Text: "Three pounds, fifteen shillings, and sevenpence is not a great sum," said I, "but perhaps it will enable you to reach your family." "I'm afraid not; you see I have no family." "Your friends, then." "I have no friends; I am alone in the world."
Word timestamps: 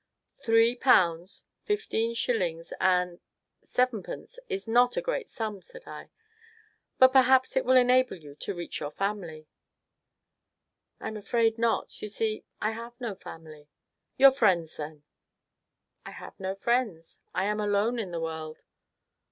"Three 0.43 0.75
pounds, 0.75 1.45
fifteen 1.63 2.15
shillings, 2.15 2.73
and 2.81 3.19
sevenpence 3.61 4.39
is 4.49 4.67
not 4.67 4.97
a 4.97 5.01
great 5.03 5.29
sum," 5.29 5.61
said 5.61 5.83
I, 5.87 6.09
"but 6.97 7.09
perhaps 7.13 7.55
it 7.55 7.65
will 7.65 7.75
enable 7.75 8.17
you 8.17 8.33
to 8.33 8.55
reach 8.55 8.79
your 8.79 8.89
family." 8.89 9.45
"I'm 10.99 11.17
afraid 11.17 11.59
not; 11.59 12.01
you 12.01 12.07
see 12.07 12.43
I 12.59 12.71
have 12.71 12.99
no 12.99 13.13
family." 13.13 13.67
"Your 14.17 14.31
friends, 14.31 14.75
then." 14.77 15.03
"I 16.03 16.09
have 16.09 16.33
no 16.39 16.55
friends; 16.55 17.19
I 17.35 17.45
am 17.45 17.59
alone 17.59 17.99
in 17.99 18.09
the 18.09 18.19
world." 18.19 18.65